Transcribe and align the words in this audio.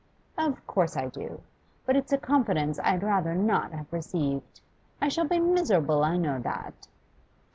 'Of 0.35 0.65
course 0.65 0.97
I 0.97 1.09
do. 1.09 1.41
But 1.85 1.95
it's 1.95 2.11
a 2.11 2.17
confidence 2.17 2.79
I 2.79 2.87
had 2.87 3.03
rather 3.03 3.35
not 3.35 3.71
have 3.71 3.93
received. 3.93 4.59
I 4.99 5.09
shall 5.09 5.27
be 5.27 5.37
miserable, 5.39 6.03
I 6.03 6.17
know 6.17 6.39
that. 6.39 6.87